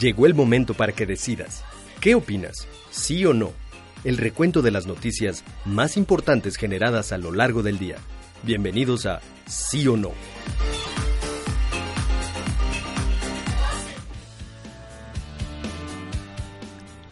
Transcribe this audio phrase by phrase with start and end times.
[0.00, 1.62] Llegó el momento para que decidas.
[2.00, 2.66] ¿Qué opinas?
[2.90, 3.52] ¿Sí o no?
[4.02, 7.96] El recuento de las noticias más importantes generadas a lo largo del día.
[8.42, 10.10] Bienvenidos a Sí o No.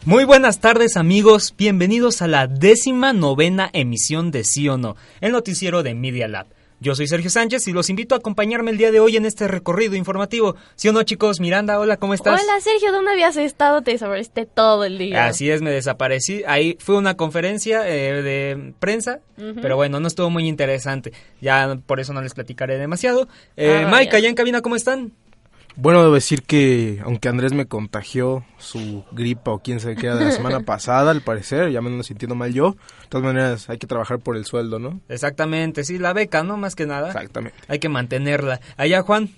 [0.05, 5.31] Muy buenas tardes amigos, bienvenidos a la décima novena emisión de Sí o No, el
[5.31, 6.47] noticiero de Media Lab.
[6.79, 9.47] Yo soy Sergio Sánchez y los invito a acompañarme el día de hoy en este
[9.47, 10.55] recorrido informativo.
[10.75, 11.39] ¿Sí o no, chicos?
[11.39, 12.41] Miranda, hola, ¿cómo estás?
[12.41, 13.81] Hola, Sergio, ¿dónde habías estado?
[13.81, 15.25] Te desapareciste todo el día.
[15.27, 16.43] Así es, me desaparecí.
[16.45, 19.19] Ahí fue una conferencia eh, de prensa,
[19.61, 21.13] pero bueno, no estuvo muy interesante.
[21.41, 23.27] Ya por eso no les platicaré demasiado.
[23.55, 24.27] Eh, Ah, Mike, ya.
[24.29, 25.11] en cabina, ¿cómo están?
[25.75, 30.15] Bueno, debo decir que aunque Andrés me contagió su gripa o quién sabe qué era
[30.17, 32.71] de la semana pasada, al parecer, ya me ando sintiendo mal yo.
[33.01, 34.99] De todas maneras, hay que trabajar por el sueldo, ¿no?
[35.09, 36.57] Exactamente, sí, la beca, ¿no?
[36.57, 37.07] Más que nada.
[37.07, 37.57] Exactamente.
[37.67, 38.61] Hay que mantenerla.
[38.77, 39.29] Allá, Juan.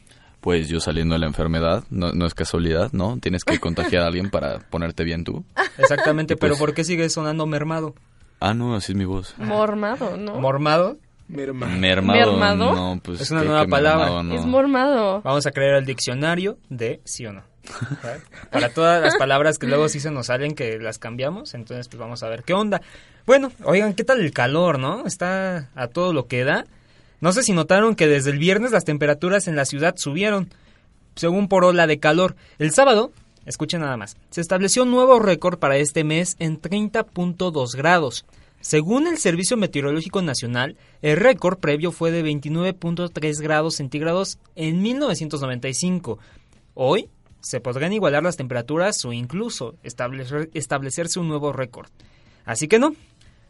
[0.41, 3.17] Pues yo saliendo de la enfermedad, no, no es casualidad, ¿no?
[3.19, 5.43] Tienes que contagiar a alguien para ponerte bien tú.
[5.77, 7.95] Exactamente, Y pues- pero ¿por qué sigue sonando mermado?
[8.41, 9.33] Ah, no, así es mi voz.
[9.37, 10.35] Mormado, ¿no?
[10.39, 10.97] ¿Mormado?
[11.27, 11.65] Merma.
[11.67, 12.31] Mermado.
[12.33, 12.75] ¿Mermado?
[12.75, 14.05] No, pues Es una nueva palabra.
[14.05, 14.35] mermado, no.
[14.35, 15.21] Es mormado.
[15.21, 17.43] Vamos a crear el diccionario de sí o no.
[18.03, 18.21] ¿Vale?
[18.51, 21.99] Para todas las palabras que luego sí se nos salen que las cambiamos, entonces pues
[21.99, 22.81] vamos a ver qué onda.
[23.25, 25.07] Bueno, oigan, ¿qué tal el calor, no?
[25.07, 26.65] Está a todo lo que da.
[27.21, 30.49] No sé si notaron que desde el viernes las temperaturas en la ciudad subieron,
[31.15, 32.35] según por ola de calor.
[32.59, 33.11] El sábado,
[33.47, 38.25] escuchen nada más, se estableció un nuevo récord para este mes en 30.2 grados.
[38.61, 46.17] Según el Servicio Meteorológico Nacional, el récord previo fue de 29.3 grados centígrados en 1995.
[46.73, 47.09] Hoy
[47.41, 51.89] se podrán igualar las temperaturas o incluso establecer- establecerse un nuevo récord.
[52.43, 52.95] Así que no,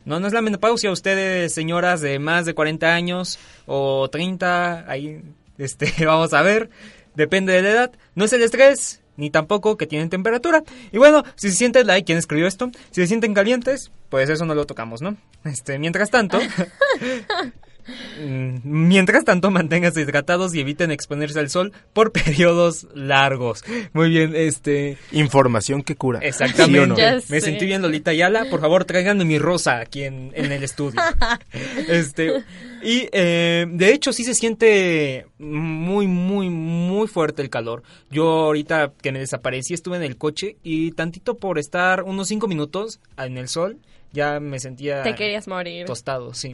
[0.04, 0.92] no, no es la menopausia.
[0.92, 5.22] Ustedes, señoras de más de 40 años o 30, ahí
[5.58, 6.70] este, vamos a ver,
[7.16, 7.92] depende de la edad.
[8.16, 10.64] No es el estrés, ni tampoco que tienen temperatura.
[10.92, 12.72] Y bueno, si se sienten, like, ¿quién escribió esto?
[12.92, 15.18] Si se sienten calientes, pues eso no lo tocamos, ¿no?
[15.44, 16.40] Este, mientras tanto,
[18.63, 23.63] Mientras tanto, manténganse hidratados y eviten exponerse al sol por periodos largos.
[23.94, 24.97] Muy bien, este...
[25.12, 26.19] Información que cura.
[26.22, 26.73] Exactamente.
[26.73, 26.97] ¿Sí o no?
[26.97, 27.41] Ya Me sé.
[27.41, 28.46] sentí bien Lolita Yala.
[28.50, 31.00] Por favor, tráiganme mi rosa aquí en, en el estudio.
[31.88, 32.44] este
[32.84, 37.84] Y eh, de hecho sí se siente muy, muy, muy fuerte el calor.
[38.09, 42.47] Yo ahorita que me desaparecí estuve en el coche y tantito por estar unos cinco
[42.47, 43.78] minutos en el sol
[44.16, 45.86] ya me sentía Te querías morir.
[45.86, 46.53] tostado, sí.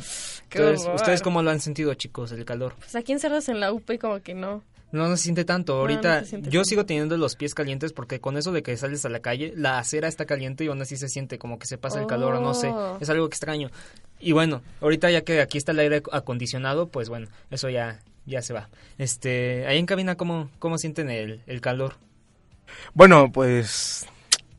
[0.49, 0.95] Qué Entonces, horror.
[0.95, 2.75] ¿ustedes cómo lo han sentido, chicos, el calor?
[2.79, 4.63] Pues aquí encerrados en la UP y como que no.
[4.91, 5.75] No, no se siente tanto.
[5.75, 6.65] no Ahorita siente yo tanto.
[6.69, 9.79] sigo teniendo los pies calientes porque con eso de que sales a la calle, la
[9.79, 12.41] acera está caliente y aún así se siente como que se pasa el calor, o
[12.41, 12.67] no sé.
[12.67, 12.97] Oh.
[12.99, 13.69] Es algo extraño.
[14.19, 18.41] Y bueno, ahorita ya que aquí está el aire acondicionado, pues bueno, eso ya ya
[18.41, 18.69] se va.
[18.97, 21.95] Este, ahí en cabina cómo cómo sienten el, el calor?
[22.93, 24.05] Bueno, pues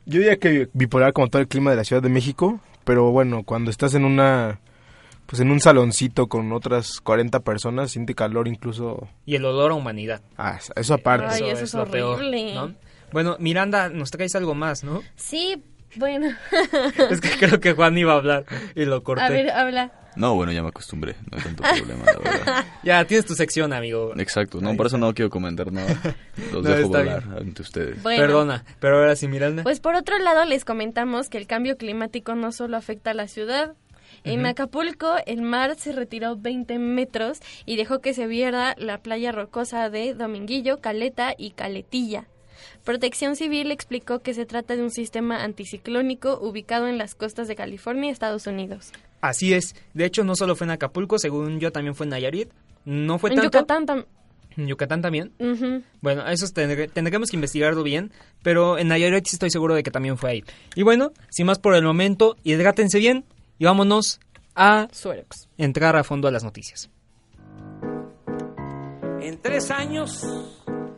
[0.07, 3.43] yo diría que bipolar como todo el clima de la Ciudad de México, pero bueno,
[3.45, 4.61] cuando estás en una
[5.27, 9.75] pues en un saloncito con otras 40 personas, siente calor incluso Y el olor a
[9.75, 10.21] humanidad.
[10.37, 11.43] ah, eso aparte.
[11.43, 12.23] Ay, eso es lo peor.
[12.23, 12.75] ¿no?
[13.13, 15.03] Bueno, Miranda, nos traes algo más, ¿no?
[15.17, 15.63] Sí,
[15.97, 16.29] bueno.
[17.11, 18.45] es que creo que Juan iba a hablar
[18.75, 19.23] y lo corté.
[19.25, 19.93] A ver, habla.
[20.17, 21.17] No, bueno, ya me acostumbré.
[21.31, 22.65] No hay tanto problema, la verdad.
[22.83, 24.13] Ya tienes tu sección, amigo.
[24.19, 24.61] Exacto.
[24.61, 25.97] No, por eso no quiero comentar nada.
[26.53, 27.39] Los No, dejo volar bien.
[27.39, 28.03] ante ustedes.
[28.03, 28.21] Bueno.
[28.21, 29.63] Perdona, pero ahora sí, Miranda.
[29.63, 33.29] Pues por otro lado les comentamos que el cambio climático no solo afecta a la
[33.29, 33.75] ciudad.
[34.25, 39.33] En Acapulco el mar se retiró 20 metros y dejó que se viera la playa
[39.33, 42.27] rocosa de Dominguillo, Caleta y Caletilla.
[42.85, 47.57] Protección Civil explicó que se trata de un sistema anticiclónico ubicado en las costas de
[47.57, 48.93] California y Estados Unidos.
[49.23, 49.75] Así es.
[49.95, 52.51] De hecho, no solo fue en Acapulco, según yo también fue en Nayarit.
[52.85, 53.59] No fue en tanto.
[53.59, 54.07] Yucatán tam-
[54.55, 55.33] ¿En Yucatán también?
[56.03, 59.91] Bueno, eso tendré- tendremos que investigarlo bien, pero en Nayarit sí estoy seguro de que
[59.91, 60.45] también fue ahí.
[60.75, 63.25] Y bueno, sin más por el momento, hidrátense bien
[63.59, 64.21] y vámonos
[64.55, 65.49] a Suerox.
[65.57, 66.91] entrar a fondo a las noticias.
[69.23, 70.23] En tres años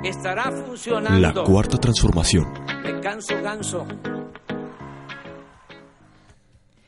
[0.03, 1.21] estará funcionando.
[1.21, 2.47] La cuarta transformación.
[2.83, 3.87] Me canso ganso.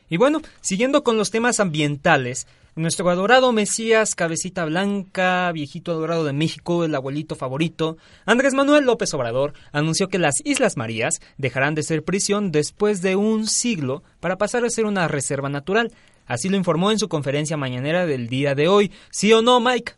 [0.09, 6.33] Y bueno, siguiendo con los temas ambientales, nuestro adorado Mesías, cabecita blanca, viejito adorado de
[6.33, 11.83] México, el abuelito favorito, Andrés Manuel López Obrador, anunció que las Islas Marías dejarán de
[11.83, 15.91] ser prisión después de un siglo para pasar a ser una reserva natural.
[16.27, 18.91] Así lo informó en su conferencia mañanera del día de hoy.
[19.11, 19.93] ¿Sí o no, Mike?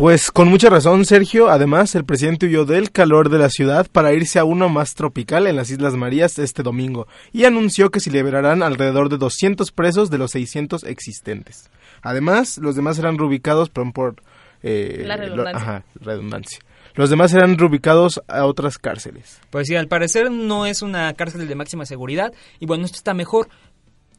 [0.00, 1.50] Pues con mucha razón, Sergio.
[1.50, 5.46] Además, el presidente huyó del calor de la ciudad para irse a uno más tropical
[5.46, 10.08] en las Islas Marías este domingo y anunció que se liberarán alrededor de 200 presos
[10.08, 11.68] de los 600 existentes.
[12.00, 14.22] Además, los demás serán reubicados por...
[14.62, 15.60] eh, La lo- redundancia.
[15.60, 16.58] ajá, redundancia.
[16.94, 19.38] Los demás serán reubicados a otras cárceles.
[19.50, 23.12] Pues sí, al parecer no es una cárcel de máxima seguridad y bueno, esto está
[23.12, 23.50] mejor.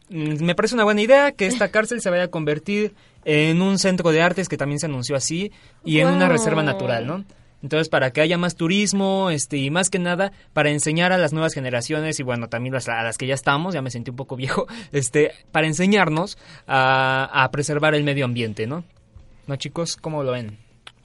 [0.09, 2.93] Mm, Me parece una buena idea que esta cárcel se vaya a convertir
[3.25, 5.51] en un centro de artes que también se anunció así
[5.85, 7.25] y en una reserva natural, ¿no?
[7.63, 11.31] Entonces, para que haya más turismo, este, y más que nada, para enseñar a las
[11.31, 14.15] nuevas generaciones, y bueno, también las- a las que ya estamos, ya me sentí un
[14.17, 18.83] poco viejo, este, para enseñarnos a, a preservar el medio ambiente, ¿no?
[19.45, 19.95] ¿No, chicos?
[19.95, 20.57] ¿Cómo lo ven?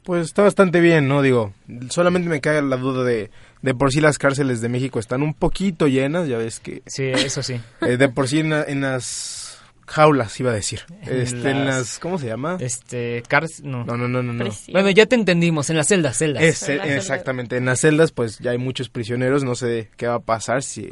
[0.04, 1.20] Pues está bastante bien, ¿no?
[1.20, 1.52] Digo,
[1.90, 3.28] solamente me cae la duda de,
[3.60, 7.04] de por sí las cárceles de México están un poquito llenas, ya ves que Sí,
[7.08, 7.60] eso sí.
[7.82, 9.45] eh, de por sí en, en las
[9.86, 12.56] jaulas iba a decir, En este, en las- ¿cómo se llama?
[12.60, 13.84] Este, Cars, no.
[13.84, 14.44] No, no, no, no, no.
[14.44, 14.72] Presión.
[14.72, 16.42] Bueno, ya te entendimos, en las celdas, celdas.
[16.42, 20.16] Es- En exactamente, en las celdas pues ya hay muchos prisioneros, no sé qué va
[20.16, 20.90] a pasar si...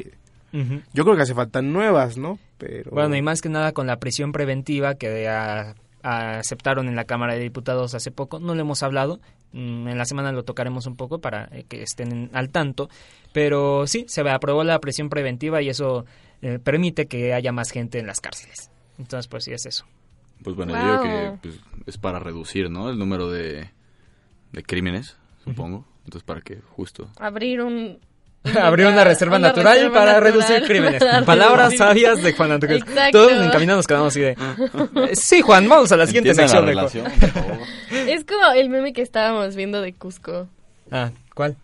[0.93, 2.39] Yo creo que hace faltan nuevas, ¿no?
[2.57, 2.91] Pero...
[2.91, 7.03] Bueno, y más que nada con la prisión preventiva que a- a- aceptaron en la
[7.03, 8.39] Cámara de Diputados hace poco.
[8.39, 9.19] No le hemos hablado.
[9.51, 12.89] mm, En la semana lo tocaremos un poco para eh, que estén al tanto.
[13.33, 16.05] Pero sí, se aprobó la prisión preventiva y eso
[16.41, 18.69] eh, permite que haya más gente en las cárceles.
[18.97, 19.85] Entonces, pues sí, es eso.
[20.43, 21.03] Pues bueno, yo digo Wow.
[21.03, 22.89] que pues, es para reducir, ¿no?
[22.89, 23.69] El número de,
[24.51, 25.85] de crímenes, supongo.
[26.05, 27.09] Entonces, para que justo...
[27.19, 27.99] Abrir un...
[28.61, 31.03] Abrió una reserva una natural reserva para natural reducir crímenes.
[31.25, 32.51] Palabras sabias de Juan.
[32.51, 33.11] Exacto.
[33.11, 34.31] Todos encaminados nos quedamos así de...
[35.09, 36.75] Eh, Sí, Juan, vamos a la siguiente sección.
[36.75, 37.11] la favor.
[38.07, 40.47] Es como el meme que estábamos viendo de Cusco.
[40.91, 41.57] Ah, ¿cuál?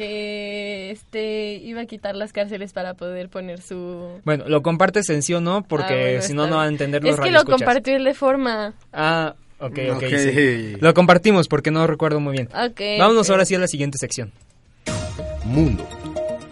[0.00, 4.20] Que este iba a quitar las cárceles para poder poner su...
[4.24, 6.68] Bueno, lo compartes en sí o no, porque Ah, bueno, si no, no van a
[6.68, 8.72] entender los Es que lo él de forma...
[8.94, 10.76] Ah, ok, ok, sí.
[10.80, 12.48] Lo compartimos porque no recuerdo muy bien.
[12.48, 12.80] Ok.
[12.98, 14.32] Vámonos ahora sí a la siguiente sección.
[15.44, 15.86] Mundo.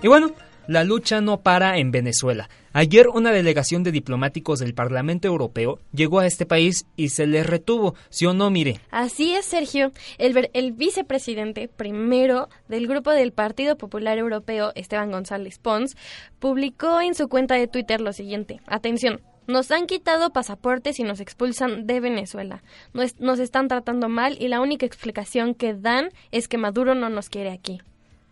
[0.03, 0.33] Y bueno,
[0.67, 2.51] la lucha no para en Venezuela.
[2.73, 7.47] Ayer una delegación de diplomáticos del Parlamento Europeo llegó a este país y se les
[7.47, 7.95] retuvo.
[8.11, 8.81] ¿Sí o no, mire?
[8.91, 9.93] Así es, Sergio.
[10.19, 15.97] El, el vicepresidente primero del grupo del Partido Popular Europeo, Esteban González Pons,
[16.39, 18.61] publicó en su cuenta de Twitter lo siguiente.
[18.67, 19.21] Atención.
[19.47, 22.63] Nos han quitado pasaportes y nos expulsan de Venezuela.
[22.93, 27.09] Nos, nos están tratando mal y la única explicación que dan es que Maduro no
[27.09, 27.81] nos quiere aquí.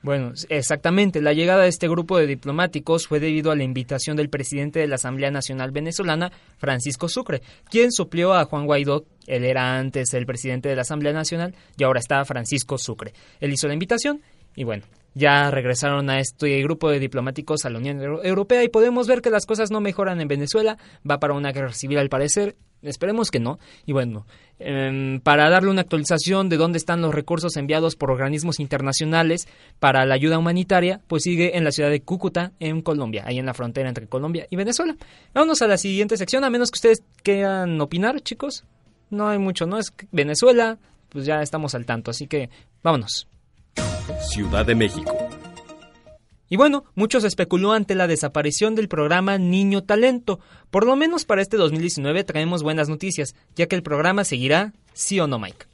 [0.06, 1.20] Bueno, exactamente.
[1.20, 4.86] La llegada de este grupo de diplomáticos fue debido a la invitación del presidente de
[4.86, 9.04] la Asamblea Nacional Venezolana, Francisco Sucre, quien suplió a Juan Guaidó.
[9.26, 13.14] Él era antes el presidente de la Asamblea Nacional y ahora está Francisco Sucre.
[13.40, 14.20] Él hizo la invitación
[14.54, 14.84] y bueno,
[15.14, 19.22] ya regresaron a este grupo de diplomáticos a la Unión Euro- Europea y podemos ver
[19.22, 20.78] que las cosas no mejoran en Venezuela.
[21.10, 22.54] Va para una guerra civil al parecer.
[22.88, 23.58] Esperemos que no.
[23.84, 24.26] Y bueno,
[24.58, 30.04] em, para darle una actualización de dónde están los recursos enviados por organismos internacionales para
[30.06, 33.54] la ayuda humanitaria, pues sigue en la ciudad de Cúcuta, en Colombia, ahí en la
[33.54, 34.96] frontera entre Colombia y Venezuela.
[35.34, 38.64] Vámonos a la siguiente sección, a menos que ustedes quieran opinar, chicos.
[39.10, 39.78] No hay mucho, ¿no?
[39.78, 40.78] Es Venezuela,
[41.08, 42.50] pues ya estamos al tanto, así que
[42.82, 43.28] vámonos.
[44.32, 45.16] Ciudad de México.
[46.48, 50.38] Y bueno, muchos especuló ante la desaparición del programa Niño Talento.
[50.70, 55.18] Por lo menos para este 2019 traemos buenas noticias, ya que el programa seguirá, sí
[55.18, 55.66] o no, Mike.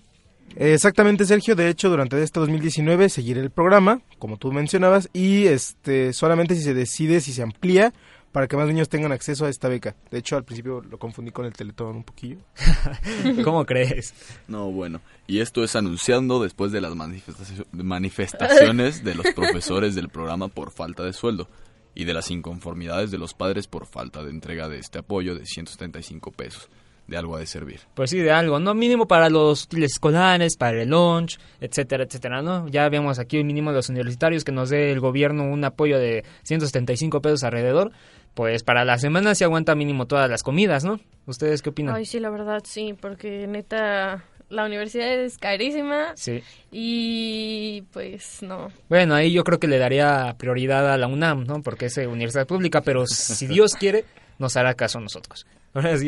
[0.57, 1.57] Exactamente, Sergio.
[1.57, 6.63] De hecho, durante este 2019 seguiré el programa, como tú mencionabas, y este solamente si
[6.63, 7.93] se decide, si se amplía,
[8.33, 9.95] para que más niños tengan acceso a esta beca.
[10.11, 12.39] De hecho, al principio lo confundí con el Teletón un poquillo.
[13.45, 14.15] ¿Cómo crees?
[14.49, 15.01] No, bueno.
[15.27, 20.71] Y esto es anunciando después de las manifestaci- manifestaciones de los profesores del programa por
[20.71, 21.49] falta de sueldo
[21.95, 25.45] y de las inconformidades de los padres por falta de entrega de este apoyo de
[25.47, 26.69] 175 pesos.
[27.07, 27.81] De algo ha de servir.
[27.95, 28.75] Pues sí, de algo, ¿no?
[28.75, 32.69] Mínimo para los útiles escolares, para el lunch, etcétera, etcétera, ¿no?
[32.69, 35.99] Ya vemos aquí el mínimo de los universitarios que nos dé el gobierno un apoyo
[35.99, 37.91] de 175 pesos alrededor.
[38.35, 41.01] Pues para la semana se aguanta mínimo todas las comidas, ¿no?
[41.27, 41.95] ¿Ustedes qué opinan?
[41.95, 46.43] Ay, sí, la verdad, sí, porque neta, la universidad es carísima Sí.
[46.71, 48.69] y pues no.
[48.89, 51.63] Bueno, ahí yo creo que le daría prioridad a la UNAM, ¿no?
[51.63, 54.05] Porque es eh, universidad pública, pero si Dios quiere,
[54.39, 55.47] nos hará caso a nosotros.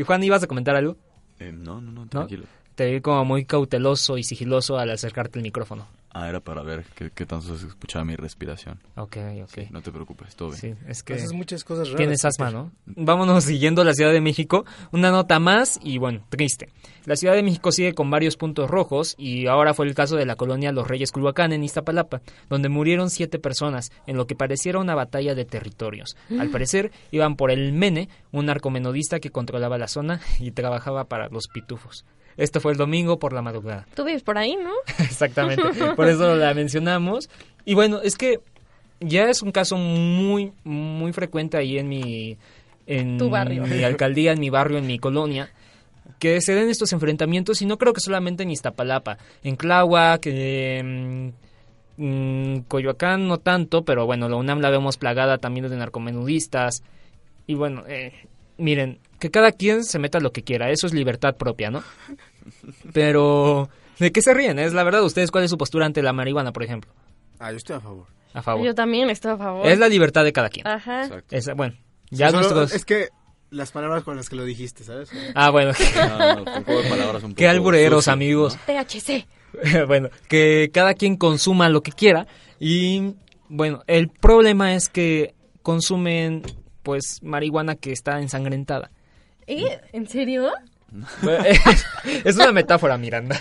[0.07, 0.97] Juan, ¿ibas a comentar algo?
[1.39, 2.45] Eh, no, no, no, tranquilo.
[2.75, 5.87] Te vi como muy cauteloso y sigiloso al acercarte el micrófono.
[6.17, 8.79] Ah, era para ver qué, qué tanto se escuchaba mi respiración.
[8.95, 9.49] Ok, ok.
[9.53, 10.61] Sí, no te preocupes, todo bien.
[10.61, 11.97] Sí, es que Haces muchas cosas raras.
[11.99, 12.71] tienes asma, ¿no?
[12.87, 14.65] Vámonos siguiendo la Ciudad de México.
[14.93, 16.69] Una nota más y bueno, triste.
[17.05, 20.25] La Ciudad de México sigue con varios puntos rojos y ahora fue el caso de
[20.25, 24.79] la colonia Los Reyes Culhuacán en Iztapalapa, donde murieron siete personas en lo que pareciera
[24.79, 26.17] una batalla de territorios.
[26.39, 31.29] Al parecer iban por el Mene, un narcomenudista que controlaba la zona y trabajaba para
[31.29, 32.05] los pitufos.
[32.37, 33.87] Esto fue el domingo por la madrugada.
[33.95, 34.73] Tú vives por ahí, ¿no?
[35.05, 35.63] Exactamente.
[35.97, 37.31] Por eso la mencionamos.
[37.65, 38.41] Y bueno, es que
[39.01, 42.39] ya es un caso muy, muy frecuente ahí en mi...
[42.87, 43.65] En Tu barrio.
[43.67, 45.51] mi alcaldía, en mi barrio, en mi colonia,
[46.19, 51.35] que se den estos enfrentamientos y no creo que solamente en Iztapalapa, en Tláhuac, en
[51.97, 56.83] mm, Coyoacán no tanto, pero bueno, la UNAM la vemos plagada también de narcomenudistas.
[57.47, 58.13] Y bueno, eh,
[58.59, 61.83] miren, que cada quien se meta lo que quiera, eso es libertad propia, ¿no?
[62.93, 63.69] Pero,
[63.99, 64.59] ¿de qué se ríen?
[64.59, 66.93] Es la verdad, ¿ustedes cuál es su postura ante la marihuana, por ejemplo?
[67.39, 68.07] Ah, yo estoy a favor.
[68.33, 68.65] A favor.
[68.67, 69.67] Yo también estoy a favor.
[69.67, 70.67] Es la libertad de cada quien.
[70.67, 71.05] Ajá.
[71.05, 71.37] Exacto.
[71.37, 71.75] Es- bueno,
[72.11, 72.73] ya Solo- nuestros...
[72.75, 73.09] Es que
[73.51, 75.11] las palabras con las que lo dijiste, ¿sabes?
[75.35, 78.59] Ah, bueno, No, no, de palabras un qué poco albureros, sucio, amigos.
[78.67, 79.27] THC.
[79.87, 82.27] bueno, que cada quien consuma lo que quiera
[82.59, 83.15] y
[83.49, 86.43] bueno, el problema es que consumen
[86.85, 88.93] pues marihuana que está ensangrentada.
[89.49, 89.81] ¿Eh?
[89.93, 90.53] ¿En serio?
[92.25, 93.41] es una metáfora, Miranda.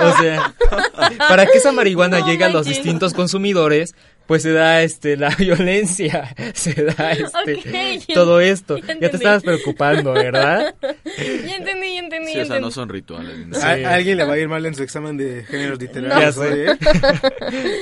[0.00, 0.52] O sea,
[1.18, 3.94] para que esa marihuana No llegue a los distintos consumidores,
[4.26, 8.78] pues se da este la violencia, se da este todo esto.
[8.78, 10.74] ya Ya, te estabas preocupando, ¿verdad?
[10.82, 13.36] Ya entendí, ya entendí, Sí, ya o sea, no son rituales.
[13.52, 13.60] Sí.
[13.62, 16.20] A, alguien le va a ir mal en su examen de géneros literarios.
[16.20, 16.52] Ya sé.
[16.52, 16.78] oye, ¿eh?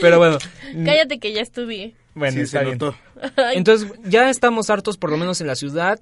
[0.03, 0.39] Pero bueno,
[0.85, 1.95] Cállate que ya estudié.
[2.15, 2.79] Bueno, sí, está se bien.
[2.79, 2.97] notó.
[3.55, 6.01] Entonces, ya estamos hartos, por lo menos en la ciudad,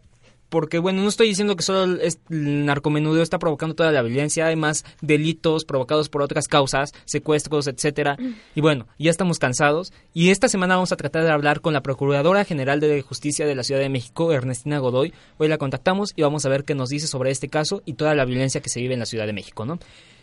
[0.49, 4.03] porque, bueno, no estoy diciendo que solo el, es- el narcomenudeo está provocando toda la
[4.03, 8.17] violencia, hay más delitos provocados por otras causas, secuestros, etcétera.
[8.57, 9.93] Y bueno, ya estamos cansados.
[10.13, 13.55] Y esta semana vamos a tratar de hablar con la Procuradora General de Justicia de
[13.55, 15.13] la Ciudad de México, Ernestina Godoy.
[15.39, 18.17] Hoy la contactamos y vamos a ver qué nos dice sobre este caso y toda
[18.17, 19.79] la violencia que se vive en la Ciudad de México, ¿no?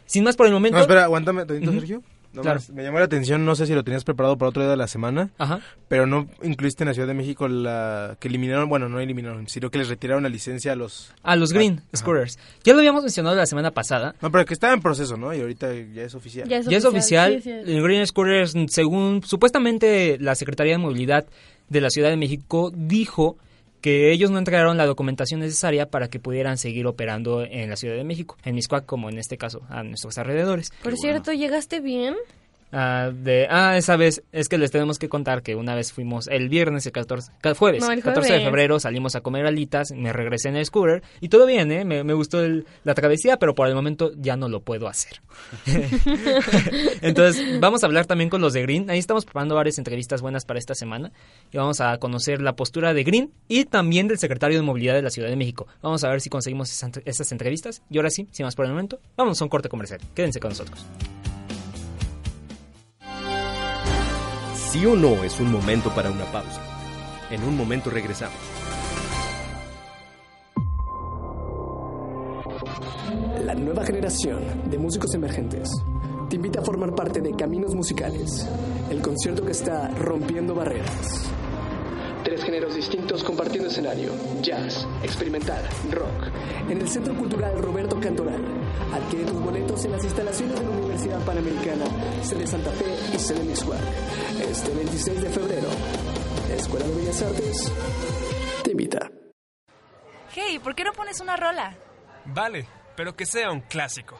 [0.08, 0.76] Sin más por el momento.
[0.78, 1.72] No, espera, aguántame tantito.
[1.72, 2.02] Sergio.
[2.34, 2.60] No Claro.
[2.60, 4.78] más, Me llamó la atención, no sé si lo tenías preparado para otro día de
[4.78, 5.60] la semana, Ajá.
[5.88, 9.70] pero no incluiste en la Ciudad de México la que eliminaron, bueno, no eliminaron, sino
[9.72, 11.14] que les retiraron la licencia a los...
[11.24, 11.98] A los Green Ajá.
[11.98, 12.38] Scooters.
[12.64, 14.14] Ya lo habíamos mencionado la semana pasada.
[14.22, 15.34] No, pero que estaba en proceso, ¿no?
[15.34, 16.48] Y ahorita ya es oficial.
[16.48, 17.50] ya es Ya es oficial, sí, sí.
[17.72, 21.26] el Green Scooters, según supuestamente la Secretaría de Movilidad
[21.70, 23.38] de la Ciudad de México dijo
[23.82, 27.96] que ellos no entregaron la documentación necesaria para que pudieran seguir operando en la Ciudad
[27.96, 30.72] de México, en Miscuac como en este caso, a nuestros alrededores.
[30.84, 32.16] Por Qué cierto, ¿llegaste bien?
[32.72, 36.28] Ah, de, ah, esa vez es que les tenemos que contar que una vez fuimos
[36.28, 39.92] el viernes, el 14, ca- jueves, No, el 14 de febrero, salimos a comer alitas,
[39.92, 41.86] me regresé en el scooter y todo bien, ¿eh?
[41.86, 45.22] me, me gustó el- la travesía, pero por el momento ya no lo puedo hacer.
[47.02, 48.90] Entonces, vamos a hablar también con los de Green.
[48.90, 51.12] Ahí estamos preparando varias entrevistas buenas para esta semana
[51.52, 55.02] y vamos a conocer la postura de Green y también del secretario de Movilidad de
[55.02, 55.68] la Ciudad de México.
[55.82, 57.82] Vamos a ver si conseguimos esas, esas entrevistas.
[57.90, 60.00] Y ahora sí, sin más por el momento, vamos a un corte comercial.
[60.14, 60.86] Quédense con nosotros.
[64.70, 66.62] Sí o no es un momento para una pausa.
[67.32, 68.36] En un momento regresamos.
[73.46, 75.70] La nueva generación de músicos emergentes
[76.30, 78.46] te invita a formar parte de Caminos Musicales,
[78.90, 81.32] el concierto que está rompiendo barreras.
[82.28, 86.28] Tres géneros distintos compartiendo escenario: jazz, experimental, rock.
[86.70, 88.44] En el Centro Cultural Roberto Cantoral.
[88.92, 91.86] Adquiere tus boletos en las instalaciones de la Universidad Panamericana,
[92.22, 93.80] sede Santa Fe y sede Mixuac.
[94.42, 95.70] Este 26 de febrero,
[96.50, 97.74] la Escuela de Bellas Artes
[98.62, 99.10] te invita.
[100.36, 101.78] Hey, ¿por qué no pones una rola?
[102.26, 102.68] Vale,
[102.98, 104.20] pero que sea un clásico.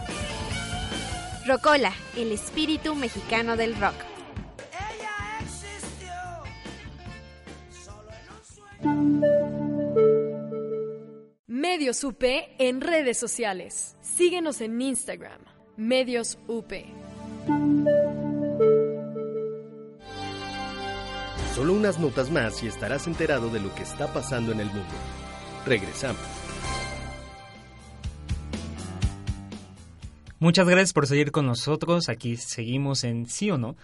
[1.45, 3.95] Rocola, el espíritu mexicano del rock.
[11.47, 12.23] Medios UP
[12.59, 13.95] en redes sociales.
[14.01, 15.41] Síguenos en Instagram,
[15.77, 16.71] Medios UP.
[21.55, 24.93] Solo unas notas más y estarás enterado de lo que está pasando en el mundo.
[25.65, 26.40] Regresamos.
[30.41, 32.09] Muchas gracias por seguir con nosotros.
[32.09, 33.75] Aquí seguimos en sí o no.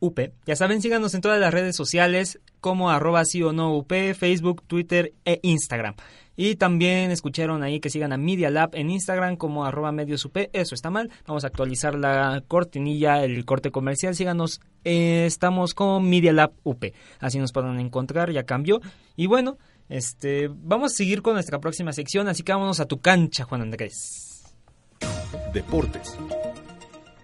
[0.00, 0.18] UP.
[0.46, 4.62] Ya saben, síganos en todas las redes sociales como arroba sí o no UP, Facebook,
[4.66, 5.96] Twitter e Instagram.
[6.34, 10.34] Y también escucharon ahí que sigan a Media Lab en Instagram como arroba medios UP.
[10.54, 11.10] Eso está mal.
[11.26, 14.14] Vamos a actualizar la cortinilla, el corte comercial.
[14.14, 14.62] Síganos.
[14.84, 16.86] eh, estamos como Media Lab UP.
[17.20, 18.32] Así nos pueden encontrar.
[18.32, 18.80] Ya cambió.
[19.14, 19.58] Y bueno,
[19.90, 22.28] este, vamos a seguir con nuestra próxima sección.
[22.28, 24.27] Así que vámonos a tu cancha, Juan Andrés.
[25.52, 26.16] Deportes.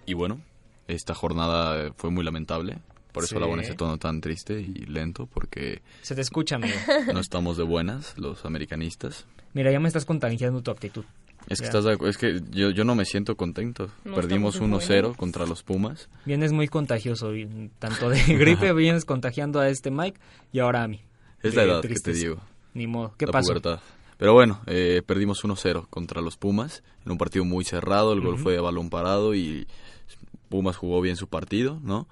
[0.05, 0.41] Y bueno,
[0.87, 2.79] esta jornada fue muy lamentable.
[3.11, 3.39] Por eso Sí.
[3.55, 6.75] la ese tono tan triste y lento, porque Se te escucha, amigo.
[7.13, 9.25] no estamos de buenas los americanistas.
[9.53, 11.05] Mira, ya me estás contagiando tu actitud.
[11.47, 13.89] Es que, estás es que yo, yo no me siento contento.
[14.03, 15.17] No Perdimos estamos de 1-0 buenas.
[15.17, 16.09] contra los Pumas.
[16.25, 20.19] Vienes muy contagioso, y tanto de gripe vienes contagiando a este Mike
[20.51, 21.01] y ahora a mí.
[21.43, 22.37] Es la edad que te digo.
[22.73, 23.13] Ni modo.
[23.17, 23.49] ¿Qué la pasó?
[23.49, 23.79] pubertad.
[24.17, 28.13] Pero bueno, eh, perdimos 1-0 contra los Pumas en un partido muy cerrado.
[28.13, 29.67] El gol fue de balón parado y
[30.49, 32.07] Pumas jugó bien su partido, ¿no?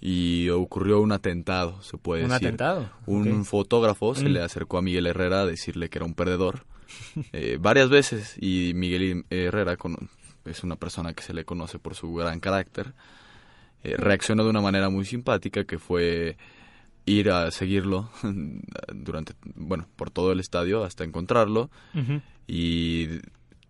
[0.00, 2.48] Y ocurrió un atentado, se puede ¿Un decir.
[2.48, 2.90] atentado?
[3.06, 4.32] Un fotógrafo se Mm.
[4.32, 6.66] le acercó a Miguel Herrera a decirle que era un perdedor
[7.32, 10.10] eh, varias veces y Miguel Herrera con-
[10.44, 12.92] es una persona que se le conoce por su gran carácter.
[13.86, 16.36] eh, reaccionó de una manera muy simpática que fue
[17.06, 18.10] ir a seguirlo
[18.94, 21.70] durante bueno por todo el estadio hasta encontrarlo
[22.46, 23.08] y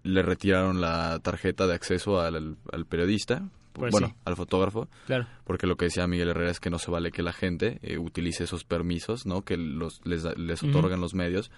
[0.02, 4.14] le retiraron la tarjeta de acceso al, al periodista Pues bueno sí.
[4.24, 5.26] al fotógrafo Claro.
[5.44, 7.98] porque lo que decía Miguel Herrera es que no se vale que la gente eh,
[7.98, 11.50] utilice esos permisos no que los les, da- les otorgan los medios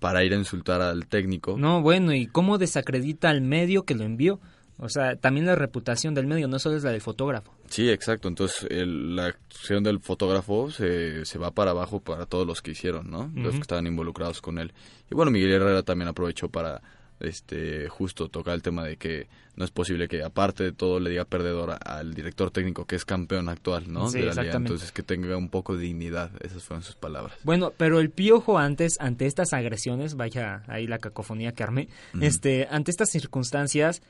[0.00, 4.02] para ir a insultar al técnico No, bueno, ¿y cómo desacredita al medio que lo
[4.04, 4.40] envió?
[4.78, 7.54] O sea, también la reputación del medio, no solo es la del fotógrafo.
[7.68, 8.26] Sí, exacto.
[8.28, 12.72] Entonces, el- la acción del fotógrafo se, se va para abajo para todos los que
[12.72, 13.30] hicieron, ¿no?
[13.34, 14.72] Los que estaban involucrados con él.
[15.10, 16.82] Y bueno, Miguel Herrera también aprovechó para
[17.20, 21.10] este justo tocar el tema de que no es posible que aparte de todo le
[21.10, 24.08] diga perdedor al director técnico que es campeón actual, ¿no?
[24.08, 24.42] Sí, de la liga.
[24.42, 24.72] exactamente.
[24.72, 26.30] Entonces, que tenga un poco de dignidad.
[26.40, 27.36] Esas fueron sus palabras.
[27.44, 31.88] Bueno, pero el piojo antes, ante estas agresiones, vaya ahí la cacofonía que armé,
[32.20, 34.02] este, ante estas circunstancias,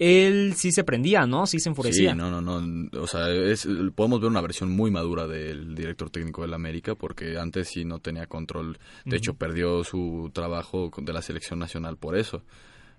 [0.00, 1.46] él sí se prendía, ¿no?
[1.46, 2.12] Sí se enfurecía.
[2.12, 2.88] Sí, no, no, no.
[3.00, 7.38] O sea, es, podemos ver una versión muy madura del director técnico del América porque
[7.38, 8.78] antes sí no tenía control.
[9.04, 12.42] De hecho, perdió su trabajo de la selección nacional por eso.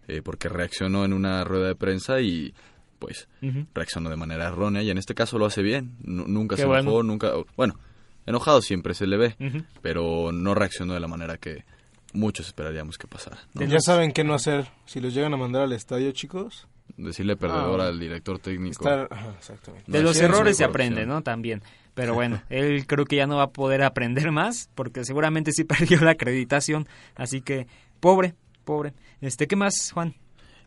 [0.08, 2.54] eh, porque reaccionó en una rueda de prensa y
[3.00, 3.28] pues
[3.74, 5.96] reaccionó de manera errónea y en este caso lo hace bien.
[6.04, 7.04] Nu- nunca Qué se enojó, bueno.
[7.04, 7.32] nunca...
[7.58, 7.80] Bueno,
[8.28, 9.36] enojado siempre se le ve,
[9.82, 11.64] pero no reaccionó de la manera que
[12.14, 13.38] muchos esperaríamos que pasara.
[13.54, 13.66] ¿no?
[13.66, 14.68] Ya saben qué no hacer.
[14.86, 16.68] Si los llegan a mandar al estadio, chicos.
[16.98, 17.88] Decirle perdedor Ah.
[17.88, 18.84] al director técnico.
[18.84, 19.08] Estar-.
[19.88, 21.06] No De los errores se aprende.
[21.06, 21.22] ¿no?
[21.22, 21.62] También.
[21.94, 25.64] Pero bueno, él creo que ya no va a poder aprender más porque seguramente sí
[25.66, 26.88] perdió la acreditación.
[27.16, 27.68] Así que,
[28.00, 28.94] pobre, pobre.
[29.22, 30.16] Este, ¿qué más, Juan?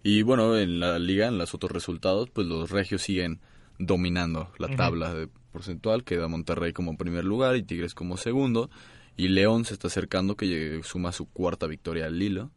[0.02, 3.40] Y bueno, en la liga, en los otros resultados, pues los regios siguen
[3.78, 6.04] dominando la tabla de porcentual.
[6.04, 8.70] Queda Monterrey como primer lugar y Tigres como segundo.
[9.16, 12.50] Y León se está acercando, que suma su cuarta victoria al Lilo,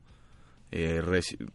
[0.72, 1.02] eh,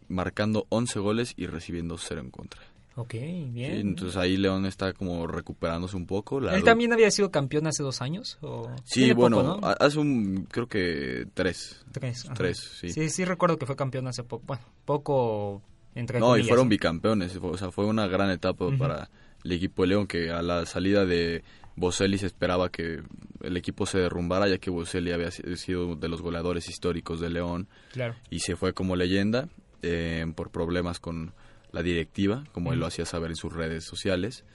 [0.07, 2.61] marcando 11 goles y recibiendo 0 en contra.
[2.95, 3.73] Ok, Sí, bien.
[3.77, 6.39] entonces ahí León está como recuperándose un poco.
[6.39, 8.37] La ¿Él también había sido campeón hace dos años?
[8.41, 9.67] ¿O Sí, bueno, poco, ¿no?
[9.67, 11.83] ha- hace un, creo que tres.
[11.91, 12.35] Tres, ajá.
[12.35, 12.89] Tres, sí.
[12.93, 13.09] sí.
[13.09, 14.43] Sí, recuerdo que fue campeón hace poco.
[14.45, 15.63] Bueno, poco
[15.95, 16.69] entre No, y comillas, fueron ¿no?
[16.69, 19.09] bicampeones, o sea, fue una gran etapa para
[19.43, 21.43] el equipo de León, que a la salida de
[21.75, 23.01] Boselli se esperaba que
[23.41, 27.29] el equipo se derrumbara, ya que Boselli había si- sido de los goleadores históricos de
[27.29, 28.15] León, Claro.
[28.29, 29.49] y se fue como leyenda
[29.81, 31.33] eh, por problemas con
[31.71, 34.45] la directiva, como él lo hacía saber en sus redes sociales,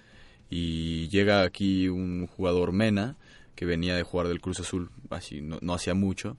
[0.48, 3.16] y llega aquí un jugador Mena,
[3.54, 6.36] que venía de jugar del Cruz Azul, así no, no hacía mucho,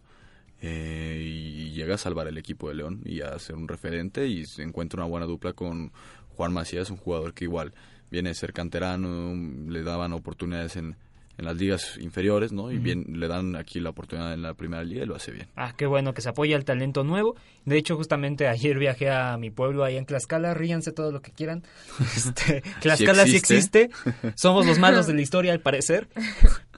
[0.62, 4.46] eh, y llega a salvar el equipo de León y a ser un referente y
[4.46, 5.92] se encuentra una buena dupla con
[6.36, 7.74] Juan Macías, un jugador que igual
[8.12, 9.34] viene de ser canterano,
[9.70, 10.96] le daban oportunidades en,
[11.38, 12.72] en las ligas inferiores, ¿no?
[12.72, 15.48] Y bien le dan aquí la oportunidad en la primera liga y lo hace bien.
[15.56, 17.36] Ah, qué bueno que se apoya el talento nuevo.
[17.66, 20.54] De hecho, justamente ayer viajé a mi pueblo ahí en Tlaxcala.
[20.54, 21.64] Ríanse todo lo que quieran.
[22.16, 23.84] Este, Tlaxcala sí existe.
[23.84, 24.34] existe.
[24.36, 26.10] Somos los malos de la historia, al parecer.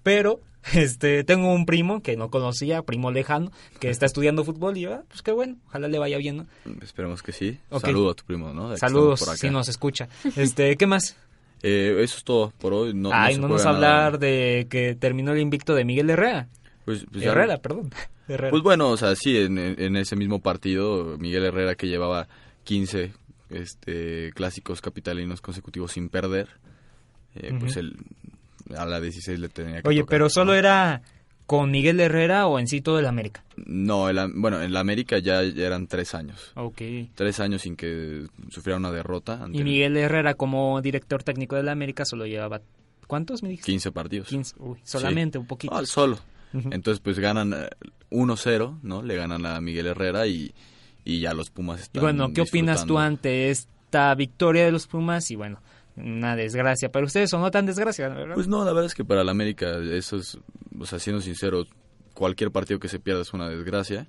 [0.04, 0.42] Pero
[0.74, 4.94] este tengo un primo que no conocía, primo lejano, que está estudiando fútbol y yo,
[4.94, 6.38] ah, pues qué bueno, ojalá le vaya bien.
[6.38, 6.46] ¿no?
[6.82, 7.58] Esperemos que sí.
[7.70, 7.82] Ok.
[7.86, 8.76] Saludo a tu primo, ¿no?
[8.78, 10.08] Saludos, si nos escucha.
[10.36, 11.16] Este, ¿qué más?
[11.64, 12.94] Eh, eso es todo por hoy.
[12.94, 13.76] No, Ay, no, nos nada.
[13.76, 16.48] hablar de que terminó el invicto de Miguel Herrera.
[16.86, 17.92] Pues, pues ya- Herrera, perdón.
[18.28, 18.50] Herrera.
[18.50, 22.28] Pues bueno, o sea, sí, en, en ese mismo partido, Miguel Herrera que llevaba
[22.64, 23.14] 15
[23.50, 26.48] este clásicos capitalinos consecutivos sin perder,
[27.36, 27.88] eh, pues Ujú.
[28.78, 30.10] A la 16 le tenía que Oye, tocar.
[30.10, 31.02] pero solo era
[31.46, 33.44] con Miguel Herrera o en sí todo el América.
[33.58, 36.52] No, el bueno, en la América ya, ya eran tres años.
[36.56, 36.82] Ok.
[37.16, 39.44] Tres años sin que sufriera una derrota.
[39.44, 42.62] ante Y el- Miguel Herrera como director técnico del América solo llevaba...
[43.08, 43.72] ¿Cuántos me dijiste?
[43.74, 44.28] 15 partidos.
[44.30, 45.42] 15, uy, solamente Sí.
[45.42, 45.76] un poquito.
[45.76, 46.18] Ah, solo.
[46.54, 47.70] Entonces, pues ganan eh,
[48.10, 49.02] 1-0, ¿no?
[49.04, 50.54] Le ganan a Miguel Herrera y,
[51.04, 54.88] y ya los Pumas Y están bueno, ¿qué opinas tú ante esta victoria de los
[54.88, 55.30] Pumas?
[55.32, 55.62] Y bueno,
[55.96, 58.36] una desgracia para ustedes o no tan desgracia, ¿verdad?
[58.36, 60.38] Pues no, la verdad es que para el América eso es,
[60.80, 61.66] o sea, siendo sincero,
[62.14, 64.08] cualquier partido que se pierda es una desgracia.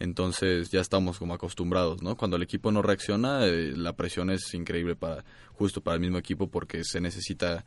[0.00, 2.16] Entonces ya estamos como acostumbrados, ¿no?
[2.16, 6.18] Cuando el equipo no reacciona, eh, la presión es increíble para justo para el mismo
[6.18, 7.64] equipo porque se necesita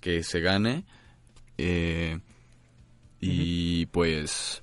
[0.00, 0.84] que se gane.
[1.58, 2.18] Eh,
[3.20, 4.62] y pues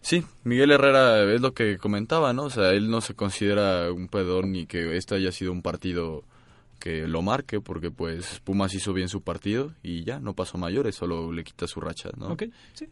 [0.00, 2.44] sí, Miguel Herrera es lo que comentaba, ¿no?
[2.44, 6.24] O sea, él no se considera un perdedor ni que este haya sido un partido
[6.80, 10.96] que lo marque porque pues Pumas hizo bien su partido y ya no pasó mayores,
[10.96, 12.28] solo le quita su racha, ¿no?
[12.32, 12.88] Ok, sí.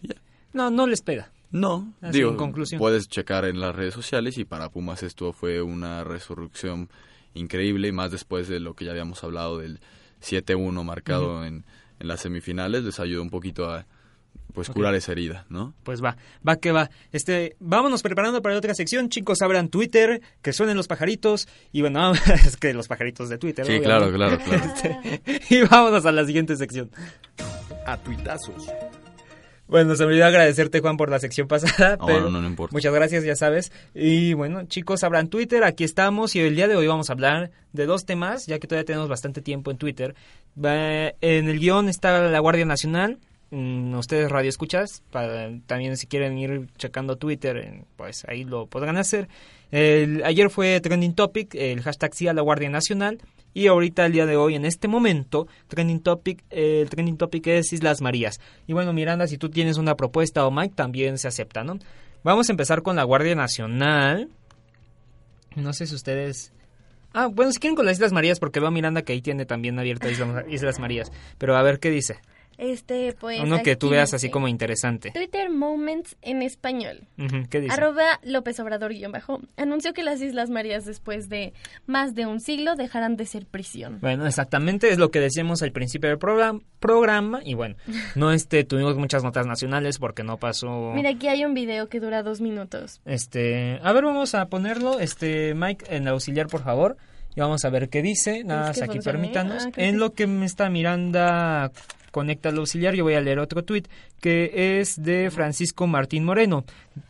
[0.53, 1.33] No, no les pega.
[1.51, 2.79] No, Así, digo, en conclusión.
[2.79, 6.91] puedes checar en las redes sociales y para Pumas esto fue una resurrección
[7.35, 9.81] increíble, y más después de lo que ya habíamos hablado del
[10.23, 11.65] 7-1 marcado en,
[11.99, 13.87] en las semifinales, les ayudó un poquito a
[14.55, 15.75] pues curar esa herida, ¿no?
[15.85, 16.91] Pues va, va que va.
[17.13, 19.09] Este, vámonos preparando para otra sección.
[19.09, 21.47] Chicos, abran Twitter, que suenen los pajaritos.
[21.71, 22.13] Y bueno,
[22.45, 23.65] es que los pajaritos de Twitter.
[23.65, 24.13] Sí, obviamente.
[24.13, 24.65] claro, claro, claro.
[25.29, 26.91] Este, y vámonos a la siguiente sección.
[27.87, 28.69] A tuitazos.
[29.69, 31.97] Bueno, se me olvidó agradecerte, Juan, por la sección pasada.
[31.99, 32.75] No, pero no, no, no importa.
[32.75, 33.71] Muchas gracias, ya sabes.
[33.95, 36.35] Y bueno, chicos, abran Twitter, aquí estamos.
[36.35, 39.09] Y el día de hoy vamos a hablar de dos temas, ya que todavía tenemos
[39.09, 40.15] bastante tiempo en Twitter.
[40.57, 43.19] En el guion está la Guardia Nacional.
[43.51, 45.03] Mm, Ustedes radio escuchas,
[45.67, 49.29] también si quieren ir checando Twitter, pues ahí lo podrán hacer.
[49.73, 53.19] Ayer fue trending topic, el hashtag sí a la Guardia Nacional.
[53.55, 57.73] Y ahorita, el día de hoy, en este momento, trending topic, el trending topic es
[57.73, 58.39] Islas Marías.
[58.67, 61.79] Y bueno, Miranda, si tú tienes una propuesta o Mike, también se acepta, ¿no?
[62.23, 64.29] Vamos a empezar con la Guardia Nacional.
[65.57, 66.53] No sé si ustedes...
[67.15, 69.47] Ah, bueno, si quieren con las Islas Marías, porque veo a Miranda que ahí tiene
[69.47, 71.11] también abierta Isla- Islas Marías.
[71.39, 72.19] Pero a ver qué dice.
[72.59, 73.41] Este, pues.
[73.41, 75.13] Uno que tú veas así como interesante.
[75.13, 77.07] Twitter Moments en español.
[77.49, 77.73] ¿Qué dice?
[77.73, 79.41] Arroba López Obrador guion bajo.
[79.57, 81.53] Anunció que las Islas Marías después de
[81.87, 83.99] más de un siglo dejarán de ser prisión.
[84.01, 87.77] Bueno, exactamente es lo que decíamos al principio del programa, programa y bueno,
[88.17, 92.01] no este tuvimos muchas notas nacionales porque no pasó Mira, aquí hay un video que
[92.01, 93.01] dura dos minutos.
[93.05, 96.97] este, a ver, vamos a ponerlo, este Mike en auxiliar, por favor.
[97.39, 98.43] Y vamos a ver qué dice.
[98.43, 99.67] Nada más aquí permítanos.
[99.67, 101.71] Ah, en lo que me está Miranda
[102.11, 103.87] conecta al auxiliar, yo voy a leer otro tuit
[104.21, 106.65] que es de Francisco Martín Moreno.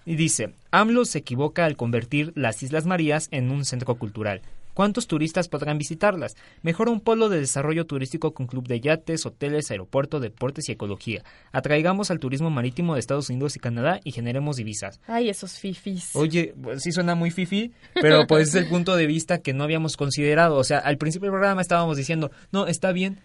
[0.04, 4.42] Y dice, AMLO se equivoca al convertir las Islas Marías en un centro cultural.
[4.78, 6.36] ¿Cuántos turistas podrán visitarlas?
[6.62, 11.24] Mejor un polo de desarrollo turístico con club de yates, hoteles, aeropuerto, deportes y ecología.
[11.50, 15.00] Atraigamos al turismo marítimo de Estados Unidos y Canadá y generemos divisas.
[15.08, 16.14] Ay, esos fifis.
[16.14, 19.64] Oye, pues sí suena muy fifi, pero pues es el punto de vista que no
[19.64, 20.54] habíamos considerado.
[20.54, 23.18] O sea, al principio del programa estábamos diciendo, no, está bien,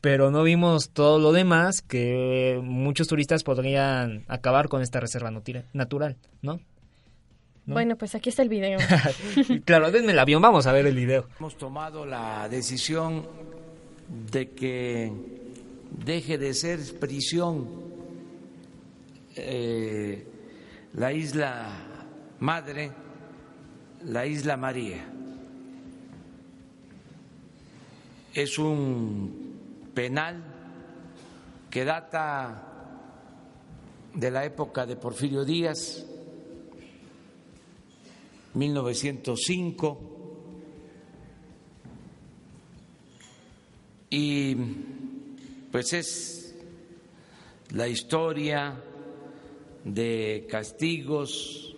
[0.00, 5.30] pero no vimos todo lo demás que muchos turistas podrían acabar con esta reserva
[5.74, 6.60] natural, ¿no?
[7.66, 7.74] ¿No?
[7.74, 8.78] Bueno, pues aquí está el video.
[9.64, 11.28] claro, denme el avión, vamos a ver el video.
[11.38, 13.26] Hemos tomado la decisión
[14.30, 15.10] de que
[16.04, 17.66] deje de ser prisión
[19.36, 20.26] eh,
[20.94, 21.68] la isla
[22.40, 22.92] madre,
[24.04, 25.04] la isla María.
[28.32, 30.42] Es un penal
[31.70, 32.62] que data
[34.14, 36.06] de la época de Porfirio Díaz,
[38.54, 40.10] 1905,
[44.10, 44.54] y
[45.72, 46.54] pues es
[47.70, 48.80] la historia
[49.84, 51.74] de castigos,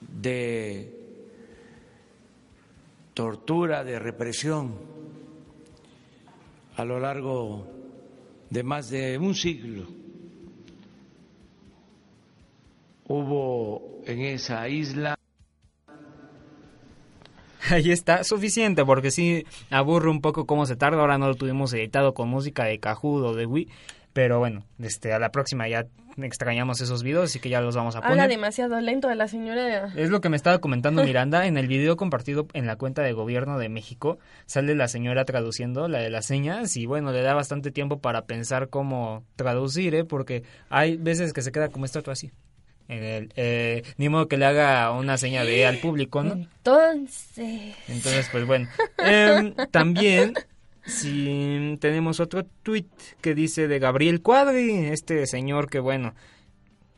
[0.00, 0.92] de
[3.14, 4.74] tortura, de represión
[6.76, 7.66] a lo largo
[8.50, 9.86] de más de un siglo.
[13.06, 15.18] Hubo en esa isla
[17.70, 21.00] Ahí está, suficiente, porque sí aburre un poco cómo se tarda.
[21.00, 23.68] Ahora no lo tuvimos editado con música de Kahoot o de Wii.
[24.12, 25.86] Pero bueno, este, a la próxima ya
[26.18, 28.12] extrañamos esos videos, así que ya los vamos a poner.
[28.12, 29.92] Habla demasiado lento de la señora.
[29.96, 31.46] Es lo que me estaba comentando Miranda.
[31.46, 35.88] En el video compartido en la cuenta de gobierno de México, sale la señora traduciendo
[35.88, 40.04] la de las señas y bueno, le da bastante tiempo para pensar cómo traducir, ¿eh?
[40.04, 42.30] Porque hay veces que se queda como esto así.
[42.88, 46.34] El, eh, ni modo que le haga una seña de al público, ¿no?
[46.34, 47.74] Entonces.
[47.88, 48.68] Entonces, pues bueno.
[48.98, 50.34] Em, también,
[50.84, 52.86] si tenemos otro tweet
[53.20, 56.14] que dice de Gabriel Cuadri, este señor que, bueno,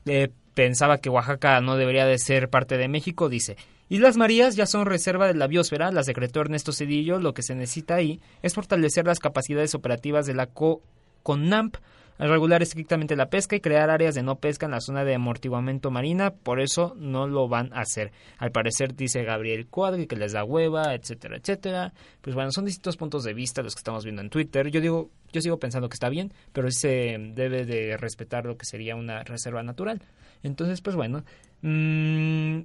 [0.07, 3.57] eh, pensaba que Oaxaca no debería de ser parte de México, dice.
[3.89, 7.55] Islas Marías ya son reserva de la biosfera, la secretó Ernesto Cedillo, lo que se
[7.55, 10.83] necesita ahí es fortalecer las capacidades operativas de la CO
[11.23, 11.77] CONAMP
[12.19, 15.91] regular estrictamente la pesca y crear áreas de no pesca en la zona de amortiguamiento
[15.91, 18.13] marina, por eso no lo van a hacer.
[18.39, 21.93] Al parecer dice Gabriel Cuadri que les da hueva, etcétera, etcétera.
[22.21, 24.71] Pues bueno, son distintos puntos de vista los que estamos viendo en Twitter.
[24.71, 28.67] Yo digo, yo sigo pensando que está bien, pero se debe de respetar lo que
[28.67, 30.03] sería una reserva natural.
[30.43, 31.25] Entonces, pues bueno,
[31.63, 32.61] mmm,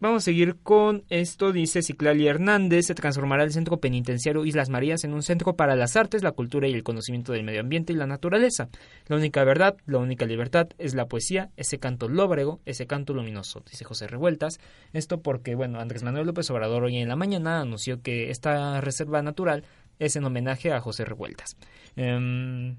[0.00, 5.04] Vamos a seguir con esto, dice Ciclali Hernández, se transformará el Centro Penitenciario Islas Marías
[5.04, 7.96] en un centro para las artes, la cultura y el conocimiento del medio ambiente y
[7.96, 8.70] la naturaleza.
[9.08, 13.62] La única verdad, la única libertad es la poesía, ese canto lóbrego, ese canto luminoso,
[13.70, 14.58] dice José Revueltas.
[14.94, 19.20] Esto porque, bueno, Andrés Manuel López Obrador hoy en la mañana anunció que esta reserva
[19.20, 19.64] natural
[19.98, 21.58] es en homenaje a José Revueltas.
[21.98, 22.76] Um,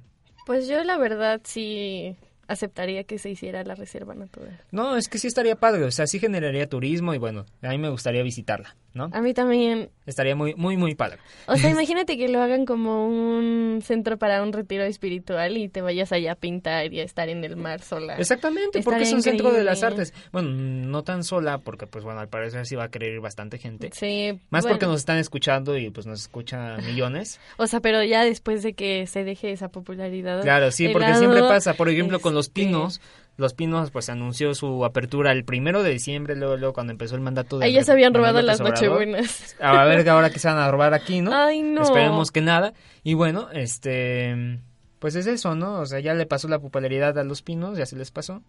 [0.48, 2.18] pues yo la verdad sí
[2.52, 4.60] aceptaría que se hiciera la reserva natural.
[4.72, 7.78] No, es que sí estaría padre, o sea, sí generaría turismo y bueno, a mí
[7.78, 9.10] me gustaría visitarla, ¿no?
[9.12, 9.90] A mí también.
[10.06, 11.18] Estaría muy, muy, muy padre.
[11.48, 15.82] O sea, imagínate que lo hagan como un centro para un retiro espiritual y te
[15.82, 18.18] vayas allá a pintar y a estar en el mar sola.
[18.18, 20.14] Exactamente, porque es un centro de las artes.
[20.32, 23.58] Bueno, no tan sola, porque pues bueno, al parecer sí va a querer ir bastante
[23.58, 23.90] gente.
[23.94, 24.40] Sí.
[24.50, 24.76] Más bueno.
[24.76, 27.40] porque nos están escuchando y pues nos escuchan millones.
[27.58, 30.42] O sea, pero ya después de que se deje esa popularidad.
[30.42, 33.00] Claro, sí, porque siempre pasa, por ejemplo, con los pinos.
[33.42, 37.22] Los Pinos pues anunció su apertura el primero de diciembre, luego, luego cuando empezó el
[37.22, 37.66] mandato de...
[37.66, 39.56] Ahí ya se habían robado las nochebuenas.
[39.60, 41.34] A ver ahora que se van a robar aquí, ¿no?
[41.34, 41.82] Ay, no.
[41.82, 42.74] Esperemos que nada.
[43.04, 44.62] Y bueno, este...
[45.00, 45.80] Pues es eso, ¿no?
[45.80, 48.44] O sea, ya le pasó la popularidad a los Pinos, ya se les pasó.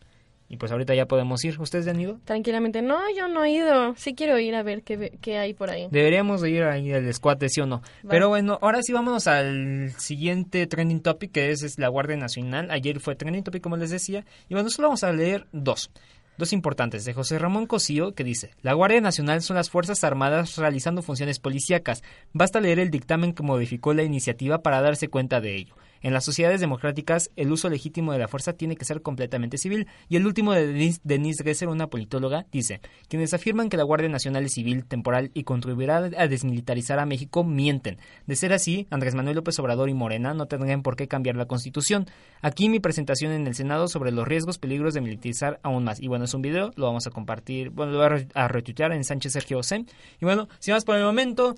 [0.49, 1.59] Y pues ahorita ya podemos ir.
[1.61, 2.21] ¿Ustedes ya han ido?
[2.25, 2.83] Tranquilamente.
[2.83, 3.95] No, yo no he ido.
[3.97, 5.89] Sí quiero ir a ver qué, qué hay por ahí.
[5.91, 7.83] Deberíamos de ir ahí al de sí o no.
[8.09, 12.71] Pero bueno, ahora sí vámonos al siguiente trending topic, que es, es la Guardia Nacional.
[12.71, 14.25] Ayer fue trending topic, como les decía.
[14.49, 15.91] Y bueno, solo vamos a leer dos.
[16.39, 20.57] Dos importantes, de José Ramón Cosío, que dice, la Guardia Nacional son las Fuerzas Armadas
[20.57, 22.03] realizando funciones policíacas.
[22.33, 25.75] Basta leer el dictamen que modificó la iniciativa para darse cuenta de ello.
[26.03, 29.87] En las sociedades democráticas, el uso legítimo de la fuerza tiene que ser completamente civil.
[30.09, 34.09] Y el último de Denise, Denise Gesser, una politóloga, dice, quienes afirman que la Guardia
[34.09, 37.99] Nacional es civil, temporal y contribuirá a desmilitarizar a México, mienten.
[38.27, 41.47] De ser así, Andrés Manuel López Obrador y Morena no tendrían por qué cambiar la
[41.47, 42.07] Constitución.
[42.41, 46.01] Aquí mi presentación en el Senado sobre los riesgos, peligros de militarizar aún más.
[46.01, 49.05] Y bueno, es un video, lo vamos a compartir, bueno, lo voy a retuitear en
[49.05, 49.87] Sánchez Sergio Osem.
[50.21, 51.55] Y bueno, sin más por el momento,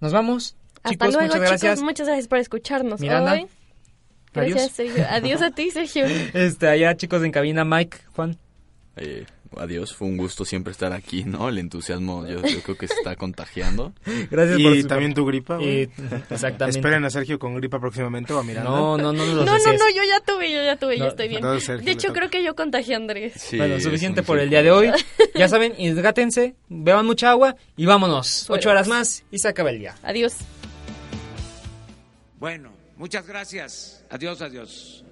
[0.00, 0.56] nos vamos.
[0.82, 1.60] Hasta chicos, luego, muchas gracias.
[1.74, 3.32] Chicos, muchas gracias por escucharnos Miranda.
[3.32, 3.46] hoy.
[4.32, 4.72] Gracias, Adiós.
[4.72, 5.06] Sergio.
[5.10, 6.04] Adiós a ti, Sergio.
[6.34, 8.38] Este, allá chicos en cabina, Mike, Juan.
[8.96, 9.24] Eh,
[9.56, 11.48] adiós, fue un gusto siempre estar aquí, ¿no?
[11.48, 13.92] El entusiasmo yo, yo creo que se está contagiando.
[14.30, 15.54] Gracias y por su- también tu gripa.
[15.60, 15.90] Y- güey.
[16.28, 16.78] exactamente.
[16.78, 18.68] Esperen a Sergio con gripa próximamente o a Miranda.
[18.70, 21.10] No, no, no, no, No, no, no, yo ya tuve, yo ya tuve, No, yo
[21.10, 21.40] estoy bien.
[21.40, 23.48] no, Sergio, de hecho, creo que yo contagié a Andrés.
[23.56, 24.90] bueno, suficiente por el día de hoy.
[25.34, 28.50] Ya saben, hidrátense, beban mucha agua y vámonos.
[28.50, 29.94] Ocho horas más y se acaba el día.
[30.02, 30.34] Adiós.
[32.38, 34.04] Bueno, muchas gracias.
[34.10, 35.04] Adiós, adiós.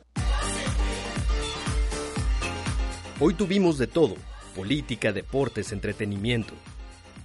[3.18, 4.14] Hoy tuvimos de todo,
[4.54, 6.54] política, deportes, entretenimiento.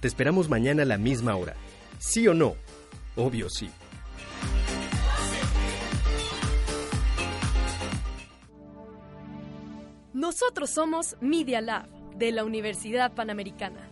[0.00, 1.54] Te esperamos mañana a la misma hora.
[2.00, 2.56] ¿Sí o no?
[3.14, 3.70] Obvio sí.
[10.12, 13.88] Nosotros somos Media Lab de la Universidad Panamericana.